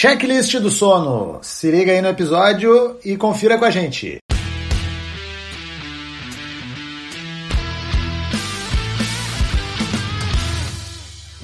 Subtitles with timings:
[0.00, 1.40] Checklist do sono.
[1.42, 4.16] Se liga aí no episódio e confira com a gente.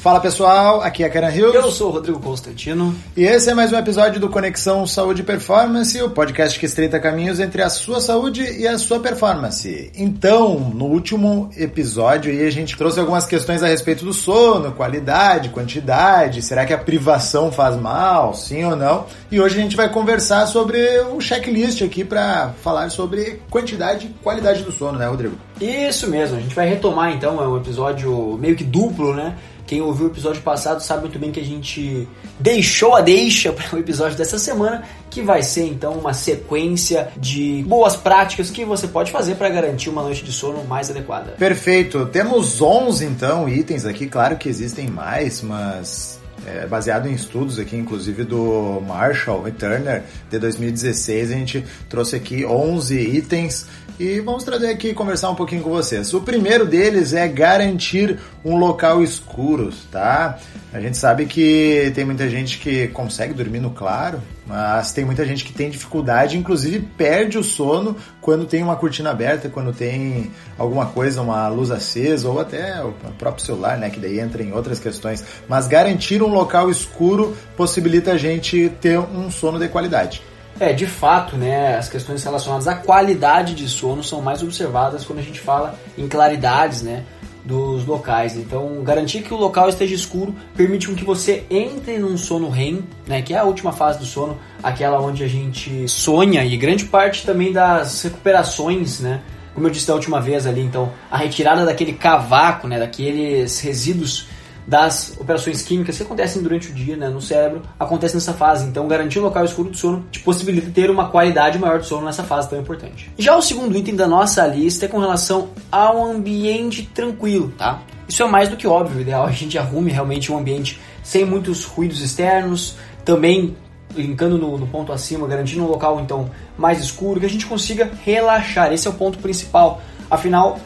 [0.06, 1.56] Fala pessoal, aqui é Karen Hills.
[1.56, 2.94] Eu sou o Rodrigo Constantino.
[3.16, 7.00] E esse é mais um episódio do Conexão Saúde e Performance, o podcast que estreita
[7.00, 9.90] caminhos entre a sua saúde e a sua performance.
[9.96, 15.48] Então, no último episódio aí a gente trouxe algumas questões a respeito do sono, qualidade,
[15.48, 19.06] quantidade, será que a privação faz mal, sim ou não?
[19.28, 24.22] E hoje a gente vai conversar sobre o checklist aqui para falar sobre quantidade e
[24.22, 25.34] qualidade do sono, né, Rodrigo?
[25.60, 29.34] Isso mesmo, a gente vai retomar então, é um episódio meio que duplo, né?
[29.66, 33.76] Quem ouviu o episódio passado sabe muito bem que a gente deixou a deixa para
[33.76, 38.86] o episódio dessa semana, que vai ser então uma sequência de boas práticas que você
[38.86, 41.32] pode fazer para garantir uma noite de sono mais adequada.
[41.32, 42.06] Perfeito.
[42.06, 47.76] Temos 11 então itens aqui, claro que existem mais, mas é, baseado em estudos aqui,
[47.76, 53.66] inclusive do Marshall e Turner de 2016, a gente trouxe aqui 11 itens
[53.98, 56.12] e vamos trazer aqui e conversar um pouquinho com vocês.
[56.12, 60.38] O primeiro deles é garantir um local escuro, tá?
[60.76, 65.24] A gente sabe que tem muita gente que consegue dormir no claro, mas tem muita
[65.24, 70.30] gente que tem dificuldade, inclusive perde o sono quando tem uma cortina aberta, quando tem
[70.58, 74.52] alguma coisa, uma luz acesa ou até o próprio celular, né, que daí entra em
[74.52, 75.24] outras questões.
[75.48, 80.20] Mas garantir um local escuro possibilita a gente ter um sono de qualidade.
[80.60, 85.20] É, de fato, né, as questões relacionadas à qualidade de sono são mais observadas quando
[85.20, 87.02] a gente fala em claridades, né,
[87.46, 88.36] dos locais.
[88.36, 93.22] Então, garantir que o local esteja escuro permite que você entre num sono REM, né,
[93.22, 97.24] que é a última fase do sono, aquela onde a gente sonha e grande parte
[97.24, 99.22] também das recuperações, né,
[99.54, 104.28] como eu disse da última vez ali, então, a retirada daquele cavaco, né, daqueles resíduos
[104.66, 108.66] das operações químicas que acontecem durante o dia né, no cérebro acontece nessa fase.
[108.66, 112.04] Então, garantir um local escuro do sono te possibilita ter uma qualidade maior de sono
[112.04, 113.10] nessa fase tão importante.
[113.16, 117.80] Já o segundo item da nossa lista é com relação ao ambiente tranquilo, tá?
[118.08, 120.80] Isso é mais do que óbvio, o ideal é a gente arrume realmente um ambiente
[121.02, 123.56] sem muitos ruídos externos, também
[123.94, 127.90] linkando no, no, ponto acima, garantindo um local então mais escuro, que a gente consiga
[128.04, 128.72] relaxar.
[128.72, 129.80] Esse é o ponto principal.
[130.10, 130.58] Afinal,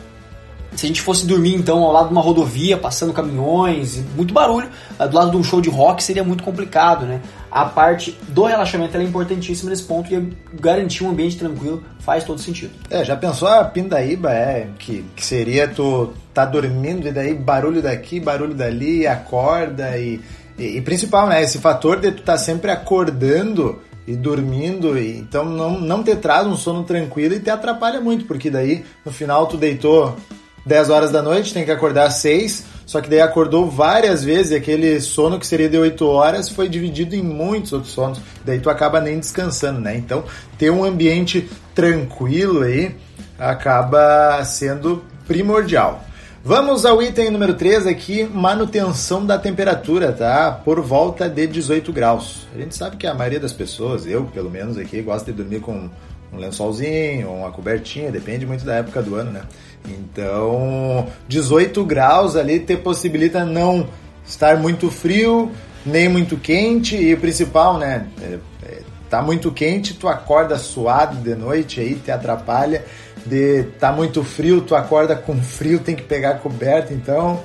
[0.75, 4.69] se a gente fosse dormir então ao lado de uma rodovia, passando caminhões, muito barulho,
[4.99, 7.21] eh, do lado de um show de rock seria muito complicado, né?
[7.51, 12.41] A parte do relaxamento é importantíssima nesse ponto e garantir um ambiente tranquilo faz todo
[12.41, 12.73] sentido.
[12.89, 17.83] É, já pensou a pindaíba, é, que, que seria tu tá dormindo e daí barulho
[17.83, 20.21] daqui, barulho dali, acorda e,
[20.57, 25.45] e, e principal, né, esse fator de tu tá sempre acordando e dormindo, e, então
[25.45, 29.47] não, não te traz um sono tranquilo e te atrapalha muito, porque daí no final
[29.47, 30.17] tu deitou
[30.65, 34.53] 10 horas da noite, tem que acordar às 6, só que daí acordou várias vezes
[34.53, 38.61] e aquele sono que seria de 8 horas foi dividido em muitos outros sonos, daí
[38.61, 39.97] tu acaba nem descansando, né?
[39.97, 40.25] Então,
[40.59, 42.95] ter um ambiente tranquilo aí
[43.39, 46.05] acaba sendo primordial.
[46.43, 50.51] Vamos ao item número 3 aqui, manutenção da temperatura, tá?
[50.51, 52.49] Por volta de 18 graus.
[52.55, 55.61] A gente sabe que a maioria das pessoas, eu pelo menos aqui, gosta de dormir
[55.61, 55.91] com
[56.33, 59.43] um lençolzinho, uma cobertinha, depende muito da época do ano, né?
[59.89, 63.89] Então, 18 graus ali te possibilita não
[64.27, 65.51] estar muito frio,
[65.85, 68.07] nem muito quente e o principal, né?
[68.21, 72.85] É, é, tá muito quente, tu acorda suado de noite aí, te atrapalha.
[73.27, 77.39] De tá muito frio, tu acorda com frio, tem que pegar coberta, então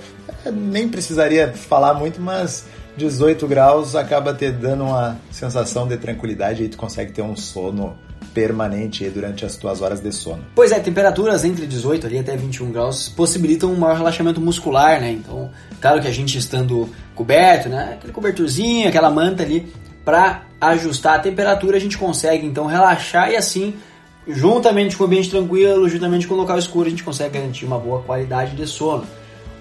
[0.45, 6.63] é, nem precisaria falar muito, mas 18 graus acaba te dando uma sensação de tranquilidade
[6.63, 7.97] e tu consegue ter um sono
[8.35, 10.45] permanente durante as tuas horas de sono.
[10.53, 15.11] Pois é, temperaturas entre 18 ali até 21 graus possibilitam um maior relaxamento muscular, né?
[15.11, 17.93] Então, claro que a gente estando coberto, né?
[17.93, 19.71] Aquele cobertorzinho, aquela manta ali,
[20.03, 23.73] para ajustar a temperatura, a gente consegue então relaxar e assim,
[24.27, 27.79] juntamente com o ambiente tranquilo, juntamente com o local escuro, a gente consegue garantir uma
[27.79, 29.05] boa qualidade de sono.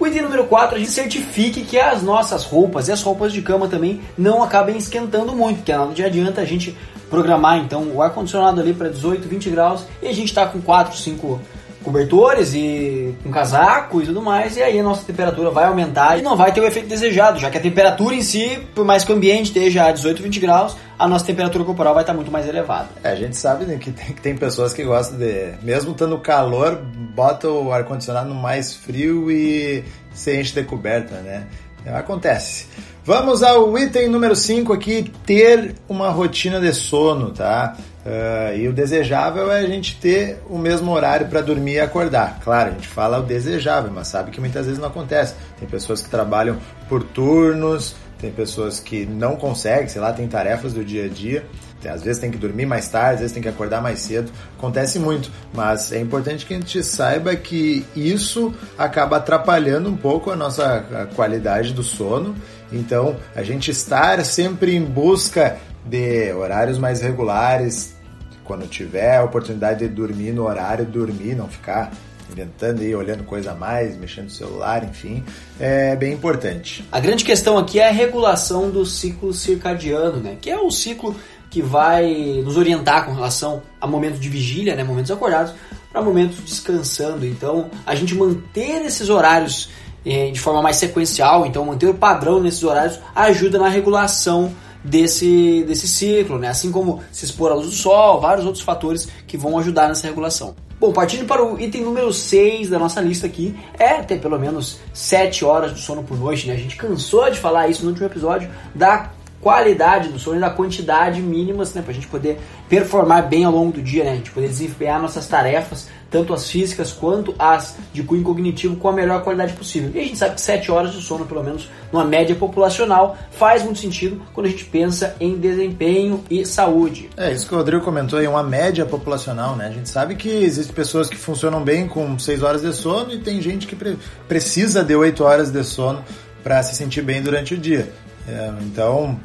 [0.01, 3.41] O item número 4, a gente certifique que as nossas roupas e as roupas de
[3.41, 6.77] cama também não acabem esquentando muito, porque nada adianta a gente
[7.11, 10.97] programar então o ar-condicionado ali para 18, 20 graus e a gente está com 4,
[10.97, 11.41] 5
[11.85, 16.23] cobertores e com casaco e tudo mais, e aí a nossa temperatura vai aumentar e
[16.23, 19.13] não vai ter o efeito desejado, já que a temperatura em si, por mais que
[19.13, 22.49] o ambiente esteja a 18, 20 graus, a nossa temperatura corporal vai estar muito mais
[22.49, 22.89] elevada.
[23.05, 26.19] É, a gente sabe né, que, tem, que tem pessoas que gostam de, mesmo estando
[26.19, 26.83] calor,
[27.15, 29.85] bota o ar-condicionado no mais frio e
[30.15, 31.47] se enche de coberta, né?
[31.87, 32.67] Acontece.
[33.05, 37.77] Vamos ao item número 5 aqui, ter uma rotina de sono, tá?
[38.05, 42.41] Uh, e o desejável é a gente ter o mesmo horário para dormir e acordar.
[42.43, 45.35] Claro, a gente fala o desejável, mas sabe que muitas vezes não acontece.
[45.59, 46.59] Tem pessoas que trabalham
[46.89, 51.45] por turnos, tem pessoas que não conseguem, sei lá, tem tarefas do dia a dia,
[51.89, 54.99] às vezes tem que dormir mais tarde, às vezes tem que acordar mais cedo, acontece
[54.99, 60.37] muito, mas é importante que a gente saiba que isso acaba atrapalhando um pouco a
[60.37, 62.35] nossa qualidade do sono.
[62.73, 67.95] Então, a gente estar sempre em busca de horários mais regulares,
[68.43, 71.93] quando tiver a oportunidade de dormir no horário, dormir, não ficar
[72.31, 75.23] inventando e olhando coisa a mais, mexendo no celular, enfim,
[75.61, 76.85] é bem importante.
[76.91, 80.37] A grande questão aqui é a regulação do ciclo circadiano, né?
[80.41, 81.15] Que é o ciclo
[81.55, 85.55] que vai nos orientar com relação a momentos de vigília, né, momentos acordados,
[85.93, 87.25] para momentos descansando.
[87.25, 89.71] Então, a gente manter esses horários
[90.05, 94.53] eh, de forma mais sequencial, então manter o padrão nesses horários ajuda na regulação
[94.83, 96.49] desse, desse ciclo, né?
[96.49, 100.09] assim como se expor à luz do sol, vários outros fatores que vão ajudar nessa
[100.09, 100.57] regulação.
[100.81, 104.81] Bom, partindo para o item número 6 da nossa lista aqui, é ter pelo menos
[104.93, 106.55] 7 horas de sono por noite, né?
[106.55, 109.13] A gente cansou de falar isso no último episódio da
[109.45, 111.83] qualidade do sono e da quantidade mínimas, né?
[111.83, 114.13] Pra gente poder performar bem ao longo do dia, né?
[114.13, 118.89] A gente poder desempenhar nossas tarefas, tanto as físicas quanto as de cunho cognitivo, com
[118.89, 119.91] a melhor qualidade possível.
[119.95, 123.63] E a gente sabe que 7 horas de sono, pelo menos numa média populacional, faz
[123.63, 127.11] muito sentido quando a gente pensa em desempenho e saúde.
[127.15, 129.67] É, isso que o Rodrigo comentou aí, uma média populacional, né?
[129.67, 133.19] A gente sabe que existem pessoas que funcionam bem com 6 horas de sono e
[133.19, 136.03] tem gente que pre precisa de 8 horas de sono
[136.43, 137.93] para se sentir bem durante o dia.
[138.27, 139.21] É, então,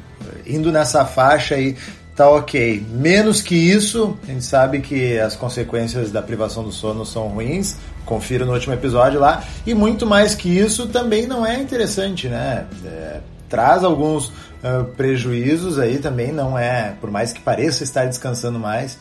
[0.46, 1.76] indo nessa faixa aí,
[2.14, 2.84] tá ok.
[2.90, 7.76] Menos que isso, a gente sabe que as consequências da privação do sono são ruins,
[8.04, 12.66] confira no último episódio lá, e muito mais que isso também não é interessante, né?
[12.84, 18.58] É, traz alguns uh, prejuízos aí também, não é, por mais que pareça estar descansando
[18.58, 18.98] mais,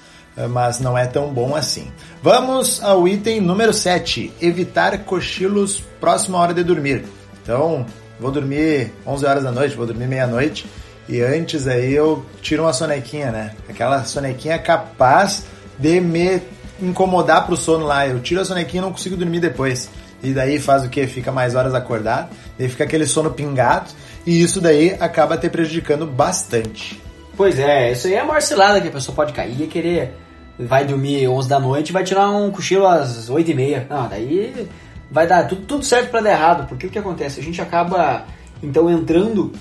[0.48, 1.92] mas não é tão bom assim.
[2.22, 7.04] Vamos ao item número 7, evitar cochilos próximo à hora de dormir.
[7.44, 7.86] Então,
[8.20, 10.66] vou dormir 11 horas da noite, vou dormir meia-noite,
[11.10, 13.56] e antes aí eu tiro uma sonequinha, né?
[13.68, 15.44] Aquela sonequinha capaz
[15.78, 16.40] de me
[16.80, 18.08] incomodar pro sono lá.
[18.08, 19.90] Eu tiro a sonequinha e não consigo dormir depois.
[20.22, 21.08] E daí faz o que?
[21.08, 23.90] Fica mais horas acordado, daí fica aquele sono pingado,
[24.26, 27.02] e isso daí acaba te prejudicando bastante.
[27.36, 30.14] Pois é, isso aí é a maior cilada que a pessoa pode cair e querer.
[30.60, 33.88] Vai dormir 11 da noite e vai tirar um cochilo às 8 e meia.
[33.90, 34.68] Não, daí
[35.10, 37.40] vai dar tudo, tudo certo para dar errado, porque o que acontece?
[37.40, 38.26] A gente acaba
[38.62, 39.54] então entrando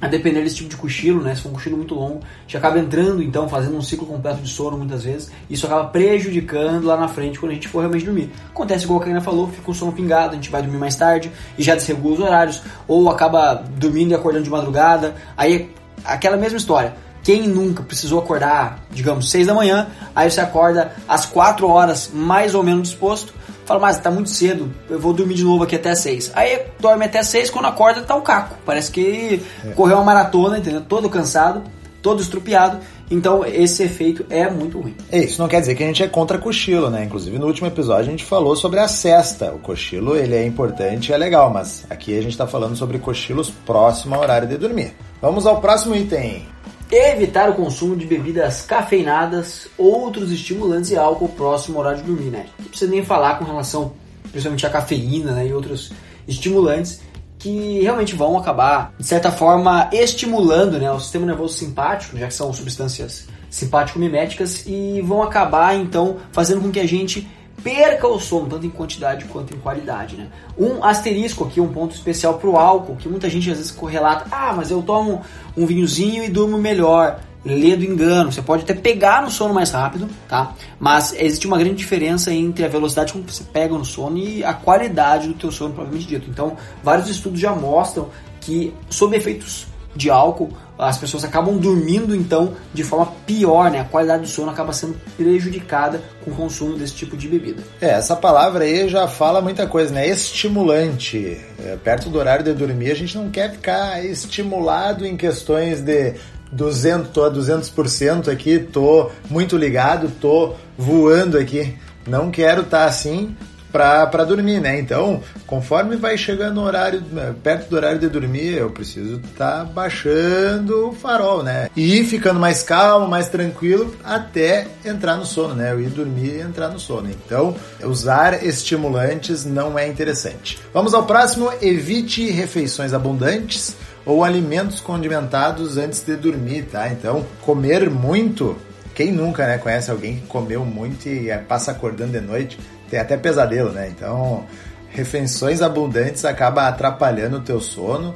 [0.00, 1.34] a depender desse tipo de cochilo, né?
[1.34, 4.48] Se for um cochilo muito longo, gente acaba entrando, então, fazendo um ciclo completo de
[4.48, 8.04] sono muitas vezes, e isso acaba prejudicando lá na frente quando a gente for realmente
[8.04, 8.30] dormir.
[8.50, 11.32] Acontece igual a Karina falou, fica um sono pingado, a gente vai dormir mais tarde
[11.56, 15.70] e já desregula os horários, ou acaba dormindo e acordando de madrugada, aí
[16.04, 16.94] aquela mesma história.
[17.22, 22.54] Quem nunca precisou acordar, digamos, 6 da manhã, aí você acorda às 4 horas mais
[22.54, 23.34] ou menos disposto,
[23.66, 26.30] Fala, mas tá muito cedo, eu vou dormir de novo aqui até 6.
[26.36, 28.54] Aí dorme até 6, quando acorda tá um caco.
[28.64, 29.70] Parece que é.
[29.70, 30.82] correu uma maratona, entendeu?
[30.82, 31.64] Todo cansado,
[32.00, 32.78] todo estrupiado.
[33.10, 34.94] Então esse efeito é muito ruim.
[35.10, 37.04] É, isso não quer dizer que a gente é contra cochilo, né?
[37.04, 39.52] Inclusive no último episódio a gente falou sobre a cesta.
[39.52, 43.00] O cochilo ele é importante e é legal, mas aqui a gente está falando sobre
[43.00, 44.94] cochilos próximo ao horário de dormir.
[45.20, 46.46] Vamos ao próximo item.
[46.90, 52.30] Evitar o consumo de bebidas cafeinadas, outros estimulantes e álcool próximo ao horário de dormir,
[52.30, 52.46] né?
[52.58, 53.92] Não precisa nem falar com relação,
[54.30, 55.92] principalmente à cafeína né, e outros
[56.28, 57.00] estimulantes
[57.38, 62.34] que realmente vão acabar, de certa forma, estimulando né, o sistema nervoso simpático, já que
[62.34, 67.28] são substâncias simpático-miméticas, e vão acabar, então, fazendo com que a gente
[67.66, 70.16] perca o sono, tanto em quantidade quanto em qualidade.
[70.16, 70.28] Né?
[70.56, 74.28] Um asterisco aqui, um ponto especial para o álcool, que muita gente às vezes correlata,
[74.30, 75.22] ah, mas eu tomo
[75.56, 77.18] um vinhozinho e durmo melhor.
[77.44, 80.52] Lê do engano, você pode até pegar no sono mais rápido, tá?
[80.80, 84.44] Mas existe uma grande diferença entre a velocidade com que você pega no sono e
[84.44, 86.28] a qualidade do teu sono, provavelmente dito.
[86.28, 88.08] Então, vários estudos já mostram
[88.40, 93.80] que, sob efeitos de álcool, as pessoas acabam dormindo então de forma pior, né?
[93.80, 97.62] A qualidade do sono acaba sendo prejudicada com o consumo desse tipo de bebida.
[97.80, 100.06] É, essa palavra aí já fala muita coisa, né?
[100.06, 101.40] Estimulante.
[101.58, 106.14] É, perto do horário de dormir, a gente não quer ficar estimulado em questões de
[106.52, 111.76] 200, tô a 200% aqui, tô muito ligado, tô voando aqui.
[112.06, 113.34] Não quero estar tá assim,
[113.76, 114.78] para dormir, né?
[114.78, 119.58] Então, conforme vai chegando no horário, né, perto do horário de dormir, eu preciso estar
[119.58, 121.68] tá baixando o farol, né?
[121.76, 125.72] E ficando mais calmo, mais tranquilo até entrar no sono, né?
[125.72, 127.10] Eu ir dormir e entrar no sono.
[127.10, 130.58] Então, usar estimulantes não é interessante.
[130.72, 136.88] Vamos ao próximo, evite refeições abundantes ou alimentos condimentados antes de dormir, tá?
[136.88, 138.56] Então, comer muito
[138.96, 142.58] quem nunca né, conhece alguém que comeu muito e passa acordando de noite?
[142.90, 143.88] Tem até pesadelo, né?
[143.94, 144.44] Então,
[144.90, 148.14] refeições abundantes acaba atrapalhando o teu sono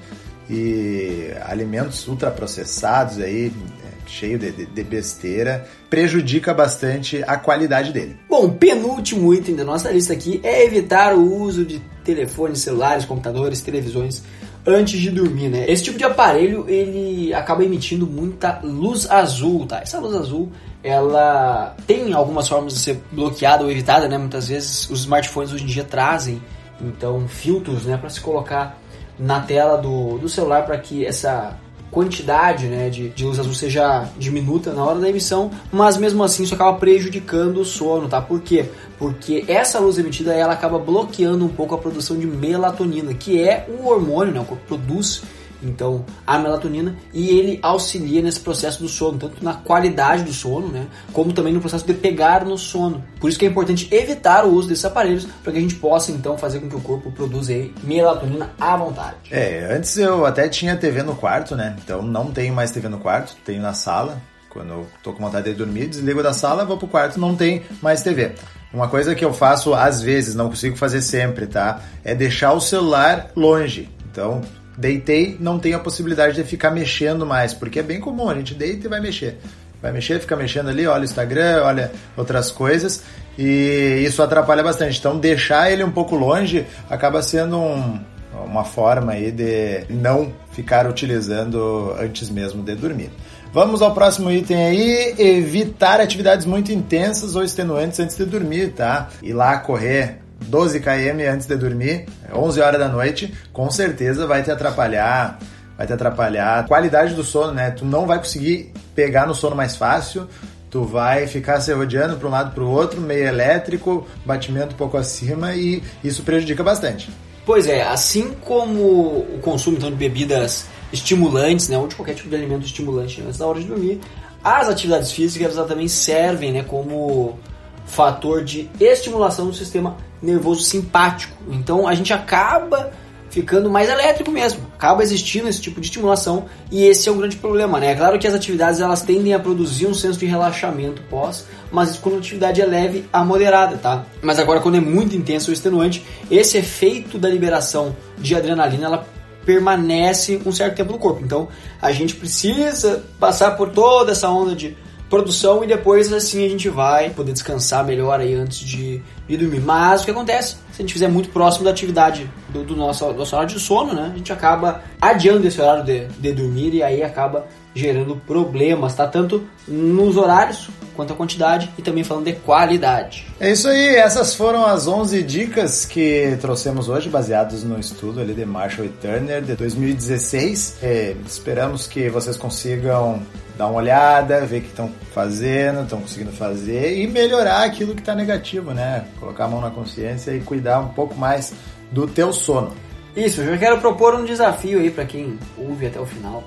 [0.48, 3.52] e alimentos ultraprocessados aí,
[3.84, 8.16] é, cheio de, de, de, besteira, prejudica bastante a qualidade dele.
[8.28, 13.60] Bom, penúltimo item da nossa lista aqui é evitar o uso de telefones celulares, computadores,
[13.60, 14.22] televisões
[14.66, 15.64] antes de dormir, né?
[15.68, 19.80] Esse tipo de aparelho ele acaba emitindo muita luz azul, tá?
[19.80, 20.50] Essa luz azul
[20.82, 24.16] ela tem algumas formas de ser bloqueada ou evitada, né?
[24.16, 26.40] Muitas vezes os smartphones hoje em dia trazem
[26.80, 28.78] então filtros, né, para se colocar
[29.18, 31.54] na tela do, do celular para que essa
[31.90, 36.44] quantidade né, de, de luz azul seja diminuta na hora da emissão, mas mesmo assim
[36.44, 38.20] isso acaba prejudicando o sono, tá?
[38.20, 38.68] Por quê?
[38.98, 43.66] Porque essa luz emitida ela acaba bloqueando um pouco a produção de melatonina, que é
[43.68, 45.22] um hormônio, né, que produz
[45.62, 50.68] então a melatonina e ele auxilia nesse processo do sono, tanto na qualidade do sono,
[50.68, 53.02] né, como também no processo de pegar no sono.
[53.18, 56.12] Por isso que é importante evitar o uso desses aparelhos para que a gente possa
[56.12, 57.52] então fazer com que o corpo produza
[57.82, 59.16] melatonina à vontade.
[59.30, 61.76] É, antes eu até tinha TV no quarto, né?
[61.82, 64.20] Então não tenho mais TV no quarto, tenho na sala.
[64.48, 67.62] Quando eu tô com vontade de dormir, desligo da sala, vou pro quarto, não tem
[67.80, 68.32] mais TV.
[68.72, 71.80] Uma coisa que eu faço às vezes, não consigo fazer sempre, tá?
[72.04, 73.88] É deixar o celular longe.
[74.10, 74.42] Então,
[74.80, 78.54] Deitei, não tenho a possibilidade de ficar mexendo mais, porque é bem comum, a gente
[78.54, 79.36] deita e vai mexer.
[79.82, 83.02] Vai mexer, fica mexendo ali, olha o Instagram, olha outras coisas,
[83.36, 84.98] e isso atrapalha bastante.
[84.98, 88.00] Então, deixar ele um pouco longe acaba sendo um,
[88.46, 93.10] uma forma aí de não ficar utilizando antes mesmo de dormir.
[93.52, 99.10] Vamos ao próximo item aí, evitar atividades muito intensas ou extenuantes antes de dormir, tá?
[99.22, 104.42] Ir lá correr 12 km antes de dormir, 11 horas da noite, com certeza vai
[104.42, 105.38] te atrapalhar,
[105.76, 107.70] vai te atrapalhar qualidade do sono, né?
[107.70, 110.28] Tu não vai conseguir pegar no sono mais fácil,
[110.70, 114.78] tu vai ficar se rodeando para um lado para o outro, meio elétrico, batimento um
[114.78, 117.10] pouco acima e isso prejudica bastante.
[117.44, 122.28] Pois é, assim como o consumo então, de bebidas estimulantes, né, ou de qualquer tipo
[122.28, 124.00] de alimento estimulante antes da hora de dormir,
[124.42, 127.38] as atividades físicas elas também servem né, como
[127.86, 131.36] fator de estimulação do sistema nervoso simpático.
[131.50, 132.92] Então a gente acaba
[133.30, 137.36] ficando mais elétrico mesmo, acaba existindo esse tipo de estimulação e esse é um grande
[137.36, 137.92] problema, né?
[137.92, 141.96] É claro que as atividades elas tendem a produzir um senso de relaxamento pós, mas
[141.96, 144.04] quando a atividade é leve a moderada, tá?
[144.20, 149.06] Mas agora quando é muito intenso ou extenuante, esse efeito da liberação de adrenalina ela
[149.46, 151.22] permanece um certo tempo no corpo.
[151.24, 151.48] Então
[151.80, 154.76] a gente precisa passar por toda essa onda de
[155.10, 159.60] produção e depois assim a gente vai poder descansar melhor aí antes de ir dormir.
[159.60, 160.54] Mas o que acontece?
[160.72, 163.60] Se a gente fizer muito próximo da atividade do, do nosso, do nosso horário de
[163.60, 164.10] sono, né?
[164.14, 169.06] A gente acaba adiando esse horário de, de dormir e aí acaba gerando problemas, tá?
[169.06, 173.26] Tanto nos horários quanto a quantidade e também falando de qualidade.
[173.38, 178.34] É isso aí, essas foram as 11 dicas que trouxemos hoje, baseadas no estudo ali
[178.34, 180.76] de Marshall e Turner de 2016.
[180.82, 183.22] É, esperamos que vocês consigam
[183.56, 188.00] dar uma olhada, ver o que estão fazendo, estão conseguindo fazer e melhorar aquilo que
[188.00, 189.04] está negativo, né?
[189.18, 191.52] Colocar a mão na consciência e cuidar um pouco mais
[191.92, 192.72] do teu sono.
[193.14, 196.44] Isso, eu já quero propor um desafio aí para quem ouve até o final.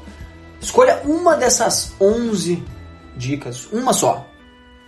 [0.63, 2.63] Escolha uma dessas 11
[3.17, 4.25] dicas, uma só,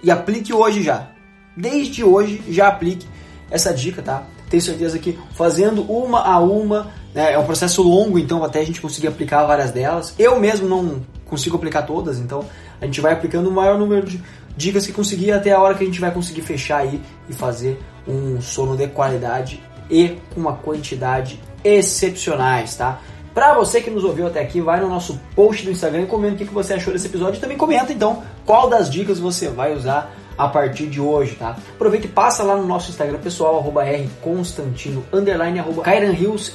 [0.01, 1.09] e aplique hoje já.
[1.55, 3.05] Desde hoje já aplique
[3.51, 4.23] essa dica, tá?
[4.49, 8.65] Tenho certeza que fazendo uma a uma, né, é um processo longo, então até a
[8.65, 10.15] gente conseguir aplicar várias delas.
[10.17, 12.45] Eu mesmo não consigo aplicar todas, então
[12.79, 14.23] a gente vai aplicando o maior número de
[14.55, 17.83] dicas que conseguir até a hora que a gente vai conseguir fechar aí e fazer
[18.07, 23.01] um sono de qualidade e uma quantidade excepcionais, tá?
[23.35, 26.41] Para você que nos ouviu até aqui, vai no nosso post do Instagram e comenta
[26.41, 29.73] o que você achou desse episódio e também comenta então qual das dicas você vai
[29.73, 31.57] usar a partir de hoje, tá?
[31.75, 35.83] Aproveita e passa lá no nosso Instagram pessoal, arroba rconstantino, underline, arroba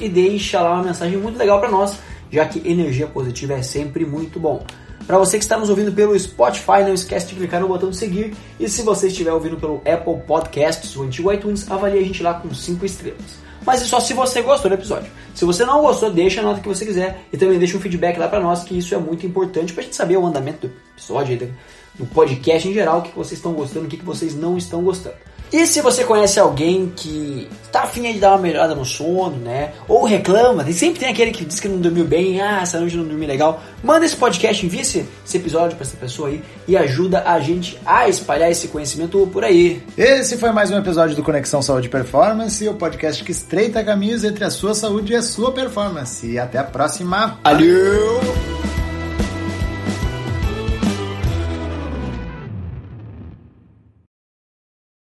[0.01, 1.99] e deixa lá uma mensagem muito legal para nós,
[2.33, 4.65] já que energia positiva é sempre muito bom.
[5.07, 7.97] Para você que está nos ouvindo pelo Spotify, não esquece de clicar no botão de
[7.97, 8.35] seguir.
[8.59, 12.35] E se você estiver ouvindo pelo Apple Podcasts, o antigo iTunes, avalie a gente lá
[12.35, 13.50] com 5 estrelas.
[13.65, 15.11] Mas é só se você gostou do episódio.
[15.35, 18.19] Se você não gostou, deixa a nota que você quiser e também deixa um feedback
[18.19, 20.73] lá para nós, que isso é muito importante para a gente saber o andamento do
[20.97, 21.53] episódio,
[21.95, 25.17] do podcast em geral, o que vocês estão gostando, o que vocês não estão gostando.
[25.53, 29.73] E se você conhece alguém que tá afim de dar uma melhorada no sono, né?
[29.89, 32.97] Ou reclama, e sempre tem aquele que diz que não dormiu bem, ah, essa noite
[32.97, 33.63] não dormi legal.
[33.83, 37.79] Manda esse podcast, envia esse, esse episódio para essa pessoa aí e ajuda a gente
[37.85, 39.83] a espalhar esse conhecimento por aí.
[39.97, 44.25] Esse foi mais um episódio do Conexão Saúde e Performance, o podcast que estreita caminhos
[44.25, 46.27] entre a sua saúde e a sua performance.
[46.27, 47.39] E até a próxima.
[47.43, 48.40] Valeu!